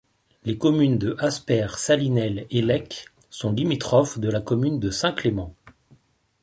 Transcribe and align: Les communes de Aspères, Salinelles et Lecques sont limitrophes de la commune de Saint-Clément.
Les 0.45 0.57
communes 0.57 0.97
de 0.97 1.15
Aspères, 1.19 1.77
Salinelles 1.77 2.47
et 2.49 2.63
Lecques 2.63 3.05
sont 3.29 3.51
limitrophes 3.51 4.17
de 4.17 4.31
la 4.31 4.41
commune 4.41 4.79
de 4.79 4.89
Saint-Clément. 4.89 5.53